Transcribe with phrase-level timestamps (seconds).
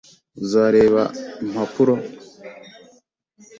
[0.41, 1.03] Uzareba
[1.43, 1.93] impapuro?